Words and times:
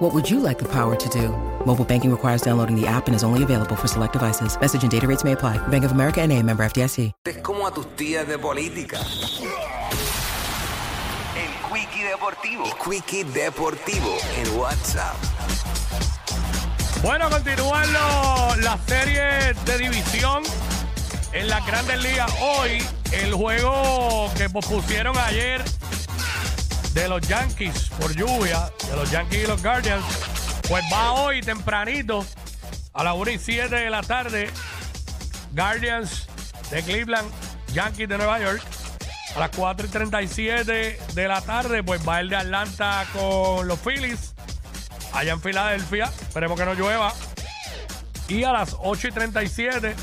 What 0.00 0.14
would 0.14 0.28
you 0.30 0.40
like 0.40 0.58
the 0.58 0.68
power 0.68 0.96
to 0.96 1.08
do? 1.10 1.28
Mobile 1.66 1.84
banking 1.84 2.10
requires 2.10 2.40
downloading 2.42 2.74
the 2.74 2.86
app 2.86 3.06
and 3.06 3.14
is 3.14 3.22
only 3.22 3.42
available 3.42 3.76
for 3.76 3.86
select 3.86 4.14
devices. 4.14 4.58
Message 4.58 4.82
and 4.82 4.90
data 4.90 5.06
rates 5.06 5.24
may 5.24 5.32
apply. 5.32 5.58
Bank 5.68 5.84
of 5.84 5.92
America 5.92 6.20
and 6.22 6.32
a 6.32 6.42
member 6.42 6.64
FDIC. 6.64 7.12
Es 7.26 7.36
como 7.42 7.66
a 7.66 7.70
tus 7.74 7.86
tías 7.96 8.26
de 8.26 8.38
política. 8.38 8.98
El 11.36 11.50
Quickie 11.70 12.04
Deportivo. 12.04 12.64
El 12.64 12.72
Quickie 12.82 13.24
Deportivo 13.24 14.16
en 14.38 14.58
WhatsApp. 14.58 15.16
Bueno, 17.02 17.28
continúan 17.30 17.92
lo- 17.92 18.56
las 18.62 18.80
series 18.86 19.64
de 19.66 19.78
división 19.78 20.42
en 21.32 21.48
las 21.48 21.66
grandes 21.66 22.02
ligas. 22.02 22.32
Hoy, 22.40 22.82
el 23.12 23.34
juego 23.34 24.30
que 24.36 24.48
pospusieron 24.48 25.16
ayer 25.18 25.62
de 26.94 27.08
los 27.08 27.26
Yankees 27.26 27.90
por 28.00 28.14
lluvia, 28.14 28.70
de 28.88 28.96
los 28.96 29.10
Yankees 29.10 29.44
y 29.44 29.46
los 29.46 29.62
Guardians, 29.62 30.04
pues 30.68 30.84
va 30.92 31.12
hoy 31.12 31.40
tempranito 31.40 32.24
a 32.92 33.04
las 33.04 33.14
1 33.14 33.30
y 33.30 33.38
7 33.38 33.74
de 33.74 33.90
la 33.90 34.02
tarde. 34.02 34.50
Guardians 35.52 36.26
de 36.70 36.82
Cleveland, 36.82 37.30
Yankees 37.72 38.08
de 38.08 38.18
Nueva 38.18 38.40
York. 38.40 38.62
A 39.36 39.40
las 39.40 39.50
4 39.54 39.86
y 39.86 39.90
37 39.90 40.98
de 41.14 41.28
la 41.28 41.40
tarde, 41.40 41.84
pues 41.84 42.06
va 42.06 42.20
el 42.20 42.28
de 42.28 42.36
Atlanta 42.36 43.06
con 43.12 43.68
los 43.68 43.78
Phillies 43.78 44.34
allá 45.12 45.32
en 45.32 45.40
Filadelfia. 45.40 46.10
Esperemos 46.20 46.58
que 46.58 46.66
no 46.66 46.74
llueva. 46.74 47.12
Y 48.28 48.42
a 48.44 48.52
las 48.52 48.76
8 48.80 49.08
y 49.08 49.12
37 49.12 49.94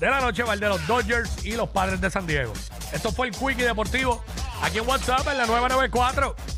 de 0.00 0.10
la 0.10 0.20
noche 0.20 0.42
va 0.42 0.54
el 0.54 0.60
de 0.60 0.68
los 0.68 0.84
Dodgers 0.86 1.44
y 1.44 1.52
los 1.52 1.68
Padres 1.68 2.00
de 2.00 2.10
San 2.10 2.26
Diego. 2.26 2.52
Esto 2.92 3.12
fue 3.12 3.28
el 3.28 3.32
Quickie 3.32 3.64
Deportivo 3.64 4.24
aquí 4.62 4.78
en 4.78 4.88
WhatsApp 4.88 5.26
en 5.28 5.38
la 5.38 5.46
994. 5.46 6.53